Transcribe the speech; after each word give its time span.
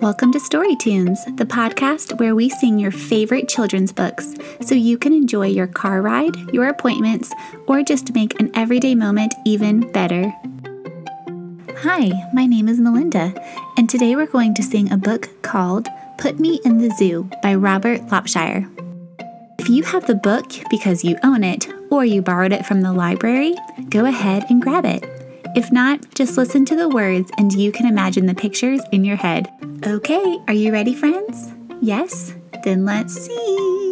Welcome 0.00 0.32
to 0.32 0.40
Story 0.40 0.76
Tunes, 0.76 1.22
the 1.36 1.44
podcast 1.44 2.18
where 2.18 2.34
we 2.34 2.48
sing 2.48 2.78
your 2.78 2.90
favorite 2.90 3.50
children's 3.50 3.92
books 3.92 4.34
so 4.62 4.74
you 4.74 4.96
can 4.96 5.12
enjoy 5.12 5.48
your 5.48 5.66
car 5.66 6.00
ride, 6.00 6.34
your 6.54 6.68
appointments, 6.68 7.30
or 7.66 7.82
just 7.82 8.14
make 8.14 8.40
an 8.40 8.50
everyday 8.54 8.94
moment 8.94 9.34
even 9.44 9.92
better. 9.92 10.34
Hi, 11.80 12.10
my 12.32 12.46
name 12.46 12.66
is 12.66 12.80
Melinda, 12.80 13.34
and 13.76 13.90
today 13.90 14.16
we're 14.16 14.24
going 14.24 14.54
to 14.54 14.62
sing 14.62 14.90
a 14.90 14.96
book 14.96 15.28
called 15.42 15.86
Put 16.16 16.40
Me 16.40 16.62
in 16.64 16.78
the 16.78 16.88
Zoo 16.96 17.28
by 17.42 17.54
Robert 17.54 18.00
Lopshire. 18.08 18.66
If 19.58 19.68
you 19.68 19.82
have 19.82 20.06
the 20.06 20.14
book 20.14 20.50
because 20.70 21.04
you 21.04 21.18
own 21.22 21.44
it 21.44 21.68
or 21.90 22.06
you 22.06 22.22
borrowed 22.22 22.52
it 22.52 22.64
from 22.64 22.80
the 22.80 22.94
library, 22.94 23.54
go 23.90 24.06
ahead 24.06 24.46
and 24.48 24.62
grab 24.62 24.86
it. 24.86 25.04
If 25.54 25.70
not, 25.70 26.14
just 26.14 26.38
listen 26.38 26.64
to 26.64 26.76
the 26.76 26.88
words 26.88 27.30
and 27.36 27.52
you 27.52 27.70
can 27.70 27.84
imagine 27.84 28.24
the 28.24 28.34
pictures 28.34 28.80
in 28.92 29.04
your 29.04 29.16
head. 29.16 29.50
Okay, 29.86 30.38
are 30.46 30.52
you 30.52 30.72
ready, 30.72 30.92
friends? 30.94 31.52
Yes? 31.80 32.34
Then 32.64 32.84
let's 32.84 33.14
sing. 33.14 33.89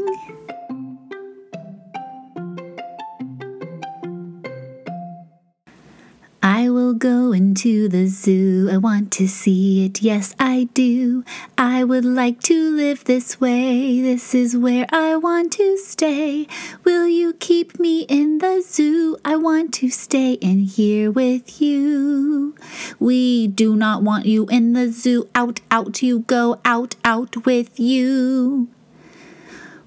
I 6.61 6.71
will 6.71 6.93
go 6.93 7.31
into 7.31 7.89
the 7.89 8.09
zoo. 8.09 8.69
I 8.69 8.79
want 8.79 9.13
to 9.13 9.29
see 9.29 9.87
it. 9.87 10.03
Yes, 10.03 10.35
I 10.41 10.69
do. 10.75 11.23
I 11.57 11.85
would 11.85 12.05
like 12.05 12.41
to 12.51 12.75
live 12.75 13.05
this 13.05 13.41
way. 13.41 14.01
This 14.01 14.35
is 14.35 14.57
where 14.57 14.85
I 14.91 15.15
want 15.15 15.53
to 15.53 15.77
stay. 15.77 16.49
Will 16.83 17.07
you 17.07 17.35
keep 17.35 17.79
me 17.79 18.01
in 18.09 18.39
the 18.39 18.61
zoo? 18.61 19.17
I 19.25 19.37
want 19.37 19.73
to 19.75 19.89
stay 19.89 20.33
in 20.33 20.63
here 20.65 21.13
with 21.13 21.63
you. 21.63 22.57
We 22.99 23.47
do 23.47 23.77
not 23.77 24.03
want 24.03 24.27
you 24.27 24.47
in 24.49 24.73
the 24.73 24.89
zoo. 24.89 25.29
Out, 25.37 25.61
out, 25.71 26.03
you 26.03 26.19
go. 26.27 26.59
Out, 26.65 26.97
out 27.05 27.47
with 27.47 27.79
you. 27.79 28.67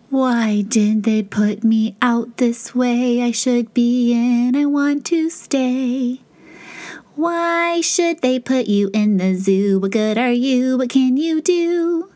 Why 0.09 0.62
did 0.62 1.03
they 1.03 1.22
put 1.22 1.66
me 1.66 1.98
out 2.02 2.38
this 2.38 2.74
way? 2.74 3.22
I 3.22 3.31
should 3.31 3.74
be 3.74 4.14
in. 4.14 4.56
I 4.56 4.64
want 4.64 5.06
to 5.08 5.30
stay. 5.30 6.22
Why 7.22 7.82
should 7.82 8.24
they 8.24 8.40
put 8.40 8.66
you 8.66 8.90
in 8.96 9.18
the 9.18 9.36
zoo? 9.36 9.78
What 9.78 9.92
good 9.92 10.18
are 10.18 10.32
you? 10.32 10.76
What 10.76 10.90
can 10.90 11.18
you 11.18 11.40
do? 11.40 12.10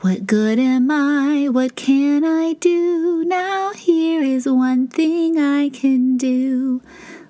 What 0.00 0.26
good 0.26 0.58
am 0.58 0.90
I? 0.90 1.48
What 1.48 1.76
can 1.76 2.24
I 2.24 2.54
do? 2.54 3.24
Now 3.24 3.70
here 3.70 4.20
is 4.20 4.48
one 4.48 4.88
thing 4.88 5.38
I 5.38 5.68
can 5.68 6.16
do. 6.16 6.82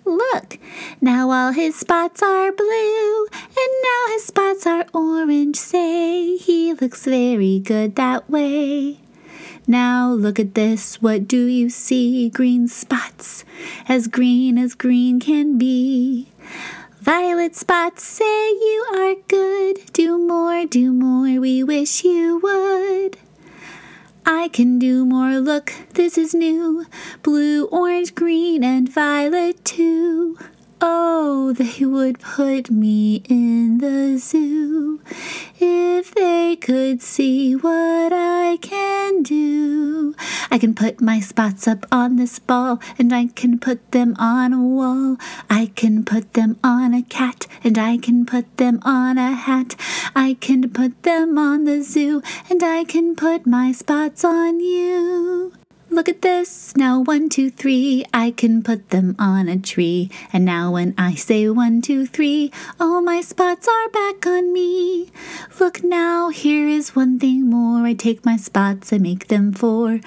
Look, 0.07 0.59
now 1.03 1.31
all 1.31 1.53
his 1.53 1.77
spots 1.77 2.23
are 2.23 2.51
blue, 2.51 3.27
and 3.31 3.73
now 3.85 4.15
his 4.15 4.25
spots 4.25 4.67
are 4.67 4.87
orange. 4.95 5.57
Say, 5.57 6.39
he 6.39 6.73
looks 6.73 7.05
very 7.05 7.59
good 7.59 7.95
that 7.97 8.31
way. 8.31 9.01
Now 9.67 10.11
look 10.11 10.41
at 10.41 10.55
this, 10.55 11.03
what 11.03 11.29
do 11.29 11.45
you 11.45 11.69
see? 11.69 12.31
Green 12.31 12.69
spots, 12.69 13.45
as 13.87 14.09
green 14.09 14.57
as 14.57 14.75
green 14.75 15.21
can 15.21 15.59
be. 15.59 16.29
Violet 17.03 17.56
spots 17.56 18.05
say 18.05 18.22
you 18.50 18.86
are 18.95 19.17
good. 19.27 19.92
Do 19.92 20.17
more, 20.19 20.64
do 20.67 20.92
more, 20.92 21.41
we 21.41 21.64
wish 21.64 22.05
you 22.05 22.39
would. 22.41 23.17
I 24.25 24.47
can 24.47 24.78
do 24.78 25.05
more, 25.05 25.41
look, 25.41 25.72
this 25.94 26.17
is 26.17 26.33
new. 26.33 26.86
Blue, 27.25 27.64
orange, 27.64 28.14
green, 28.14 28.62
and 28.62 28.89
violet 28.89 29.64
too. 29.64 30.39
Oh, 30.81 31.53
they 31.53 31.84
would 31.84 32.20
put 32.20 32.70
me 32.70 33.25
in 33.28 33.78
the 33.78 34.16
zoo 34.16 34.92
if 35.59 36.15
they 36.15 36.57
could 36.57 37.03
see 37.03 37.55
what 37.55 38.13
I 38.13 38.59
can 38.61 39.23
do. 39.23 40.15
I 40.51 40.59
can 40.59 40.75
put 40.75 41.01
my 41.01 41.21
spots 41.21 41.67
up 41.67 41.87
on 41.91 42.17
this 42.17 42.39
ball 42.39 42.81
and 42.99 43.15
I 43.15 43.27
can 43.27 43.59
put 43.59 43.91
them 43.93 44.15
on 44.19 44.53
a 44.53 44.61
wall. 44.61 45.17
I 45.49 45.72
can 45.75 46.05
put 46.05 46.34
them 46.34 46.59
on 46.62 46.95
a 46.95 47.03
cat 47.03 47.47
and 47.65 47.78
I 47.78 47.97
can 47.97 48.27
put 48.27 48.56
them 48.56 48.81
on 48.83 49.19
a 49.19 49.33
hat. 49.33 49.77
I 50.15 50.34
can 50.41 50.69
put 50.71 51.03
them 51.03 51.39
on 51.39 51.65
the 51.65 51.83
zoo 51.83 52.22
and 52.51 52.62
I 52.62 52.84
can 52.84 53.17
put 53.17 53.47
my 53.47 53.72
spots 53.72 54.25
on 54.25 54.61
you. 54.61 55.53
Look 55.92 56.08
at 56.08 56.22
this. 56.22 56.75
Now, 56.75 57.00
one, 57.00 57.28
two, 57.28 57.50
three, 57.50 58.03
I 58.14 58.30
can 58.30 58.62
put 58.62 58.88
them 58.88 59.14
on 59.19 59.47
a 59.47 59.58
tree. 59.58 60.10
And 60.32 60.42
now, 60.42 60.72
when 60.72 60.94
I 60.97 61.14
say 61.14 61.50
one, 61.50 61.82
two, 61.82 62.06
three, 62.06 62.50
all 62.80 63.03
my 63.03 63.20
spots 63.20 63.69
are 63.69 63.91
back 63.91 64.26
on 64.26 64.54
me. 64.54 65.10
Look 65.60 65.84
now, 65.84 66.30
here 66.30 66.66
is 66.66 66.97
one 66.97 67.19
thing 67.19 67.50
more. 67.50 67.84
I 67.84 67.92
take 67.92 68.25
my 68.25 68.38
spots, 68.38 68.91
I 68.91 68.97
make 68.97 69.28
them 69.28 69.53
four. 69.53 70.00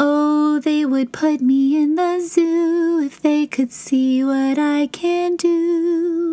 Oh, 0.00 0.58
they 0.58 0.86
would 0.86 1.12
put 1.12 1.42
me 1.42 1.76
in 1.76 1.96
the 1.96 2.18
zoo 2.26 3.02
if 3.04 3.20
they 3.20 3.46
could 3.46 3.72
see 3.72 4.24
what 4.24 4.58
I 4.58 4.86
can 4.86 5.36
do. 5.36 6.25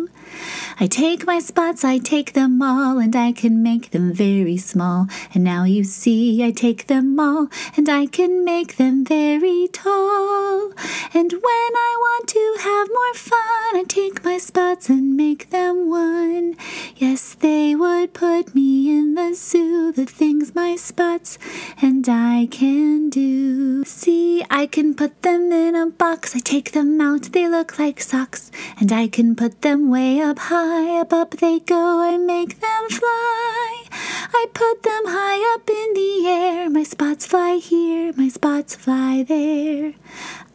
I 0.80 0.86
take 0.88 1.26
my 1.26 1.38
spots, 1.38 1.84
I 1.84 1.98
take 1.98 2.32
them 2.32 2.60
all, 2.60 2.98
and 2.98 3.14
I 3.14 3.32
can 3.32 3.62
make 3.62 3.92
them 3.92 4.12
very 4.12 4.56
small. 4.56 5.06
And 5.32 5.44
now 5.44 5.64
you 5.64 5.84
see, 5.84 6.44
I 6.44 6.50
take 6.50 6.88
them 6.88 7.18
all, 7.20 7.48
and 7.76 7.88
I 7.88 8.06
can 8.06 8.44
make 8.44 8.76
them 8.76 9.04
very 9.04 9.68
tall. 9.72 10.72
And 11.14 11.32
when 11.32 11.70
I 11.88 11.96
want 11.98 12.28
to 12.28 12.56
have 12.60 12.88
more 12.88 13.14
fun, 13.14 13.76
I 13.76 13.84
take 13.86 14.24
my 14.24 14.38
spots 14.38 14.88
and 14.88 15.16
make 15.16 15.50
them 15.50 15.88
one. 15.88 16.56
Yes, 16.96 17.34
they 17.34 17.74
would 17.76 18.12
put 18.12 18.54
me 18.54 18.90
in 18.90 19.14
the 19.14 19.32
zoo, 19.34 19.73
the 19.94 20.04
things 20.04 20.54
my 20.54 20.74
spots 20.74 21.38
and 21.80 22.08
I 22.08 22.48
can 22.50 23.10
do. 23.10 23.84
See, 23.84 24.44
I 24.50 24.66
can 24.66 24.94
put 24.94 25.22
them 25.22 25.52
in 25.52 25.74
a 25.74 25.86
box, 25.86 26.34
I 26.34 26.40
take 26.40 26.72
them 26.72 27.00
out, 27.00 27.32
they 27.32 27.48
look 27.48 27.78
like 27.78 28.00
socks, 28.00 28.50
and 28.80 28.90
I 28.90 29.06
can 29.06 29.36
put 29.36 29.62
them 29.62 29.90
way 29.90 30.20
up 30.20 30.38
high, 30.38 31.00
up 31.00 31.12
up 31.12 31.30
they 31.36 31.60
go, 31.60 32.00
I 32.00 32.16
make 32.16 32.60
them 32.60 32.88
fly. 32.90 33.84
I 33.92 34.46
put 34.52 34.82
them 34.82 35.04
high 35.06 35.54
up 35.54 35.70
in 35.70 35.94
the 35.94 36.28
air, 36.28 36.70
my 36.70 36.82
spots 36.82 37.26
fly 37.26 37.56
here, 37.56 38.12
my 38.16 38.28
spots 38.28 38.74
fly 38.74 39.22
there. 39.22 39.94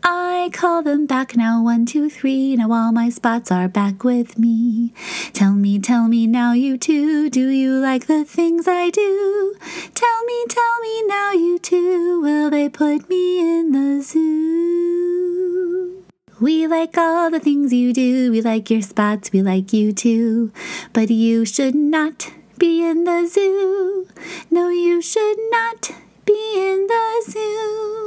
I 0.04 0.50
call 0.54 0.82
them 0.82 1.06
back 1.06 1.36
now, 1.36 1.64
one, 1.64 1.86
two, 1.86 2.10
three. 2.10 2.56
Now 2.56 2.72
all 2.72 2.92
my 2.92 3.10
spots 3.10 3.52
are 3.52 3.68
back 3.68 4.04
with 4.04 4.40
me. 4.40 4.94
Tell 5.34 5.54
me, 5.54 5.80
tell 5.80 6.08
me 6.08 6.28
now, 6.28 6.54
you 6.54 6.78
two, 6.78 7.30
do 7.30 7.50
you 7.50 7.80
like 7.80 8.08
the 8.08 8.24
things 8.24 8.68
I 8.68 8.90
do? 8.90 9.56
Tell 9.94 10.26
me, 10.26 10.46
tell 10.48 10.80
me 10.82 11.04
now, 11.08 11.32
you 11.32 11.60
two, 11.60 12.22
will 12.22 12.50
they 12.50 12.70
put 12.70 13.10
me 13.10 13.40
in 13.40 13.72
the 13.72 14.02
zoo? 14.02 16.04
We 16.40 16.68
like 16.68 16.98
all 16.98 17.30
the 17.30 17.42
things 17.42 17.74
you 17.74 17.92
do, 17.92 18.32
we 18.32 18.42
like 18.42 18.70
your 18.70 18.82
spots, 18.82 19.32
we 19.34 19.42
like 19.42 19.74
you 19.74 19.92
too. 19.92 20.54
But 20.94 21.10
you 21.10 21.46
should 21.46 21.76
not 21.76 22.32
be 22.58 22.86
in 22.86 23.04
the 23.04 23.28
zoo. 23.28 24.08
No, 24.50 24.70
you 24.70 25.02
should 25.02 25.38
not 25.52 25.92
be 26.26 26.54
in 26.56 26.88
the 26.88 27.24
zoo. 27.30 27.99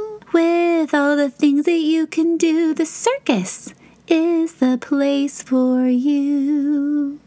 With 0.83 0.93
all 0.93 1.15
the 1.15 1.29
things 1.29 1.63
that 1.63 1.79
you 1.79 2.05
can 2.05 2.35
do, 2.35 2.73
the 2.73 2.85
circus 2.85 3.73
is 4.09 4.55
the 4.55 4.77
place 4.77 5.41
for 5.41 5.87
you. 5.87 7.21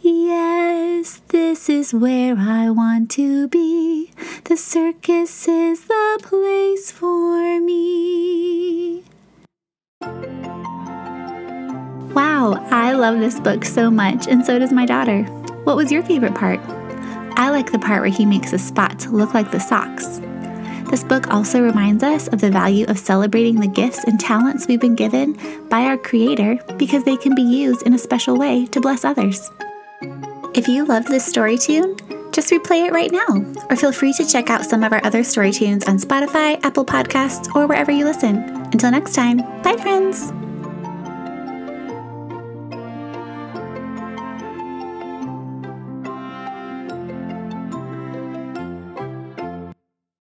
Yes, 0.00 1.20
this 1.26 1.68
is 1.68 1.92
where 1.92 2.36
I 2.38 2.70
want 2.70 3.10
to 3.18 3.48
be. 3.48 4.12
The 4.44 4.56
circus 4.56 5.48
is 5.48 5.86
the 5.86 6.20
place 6.22 6.92
for 6.92 7.60
me. 7.60 9.02
Wow, 12.14 12.64
I 12.70 12.92
love 12.92 13.18
this 13.18 13.40
book 13.40 13.64
so 13.64 13.90
much, 13.90 14.28
and 14.28 14.46
so 14.46 14.60
does 14.60 14.72
my 14.72 14.86
daughter. 14.86 15.24
What 15.64 15.74
was 15.74 15.90
your 15.90 16.04
favorite 16.04 16.36
part? 16.36 16.60
I 17.34 17.50
like 17.50 17.72
the 17.72 17.80
part 17.80 18.02
where 18.02 18.10
he 18.10 18.24
makes 18.24 18.52
the 18.52 18.58
spots 18.60 19.08
look 19.08 19.34
like 19.34 19.50
the 19.50 19.58
socks. 19.58 20.20
This 20.92 21.04
book 21.04 21.32
also 21.32 21.62
reminds 21.62 22.04
us 22.04 22.28
of 22.28 22.42
the 22.42 22.50
value 22.50 22.84
of 22.86 22.98
celebrating 22.98 23.58
the 23.58 23.66
gifts 23.66 24.04
and 24.04 24.20
talents 24.20 24.66
we've 24.66 24.78
been 24.78 24.94
given 24.94 25.38
by 25.70 25.84
our 25.84 25.96
Creator 25.96 26.58
because 26.76 27.02
they 27.02 27.16
can 27.16 27.34
be 27.34 27.40
used 27.40 27.86
in 27.86 27.94
a 27.94 27.98
special 27.98 28.36
way 28.36 28.66
to 28.66 28.78
bless 28.78 29.02
others. 29.02 29.50
If 30.52 30.68
you 30.68 30.84
love 30.84 31.06
this 31.06 31.24
story 31.24 31.56
tune, 31.56 31.96
just 32.30 32.50
replay 32.50 32.86
it 32.86 32.92
right 32.92 33.10
now, 33.10 33.42
or 33.70 33.76
feel 33.76 33.90
free 33.90 34.12
to 34.12 34.26
check 34.26 34.50
out 34.50 34.66
some 34.66 34.84
of 34.84 34.92
our 34.92 35.02
other 35.02 35.24
story 35.24 35.50
tunes 35.50 35.88
on 35.88 35.96
Spotify, 35.96 36.62
Apple 36.62 36.84
Podcasts, 36.84 37.48
or 37.56 37.66
wherever 37.66 37.90
you 37.90 38.04
listen. 38.04 38.36
Until 38.70 38.90
next 38.90 39.14
time, 39.14 39.38
bye, 39.62 39.78
friends! 39.80 40.41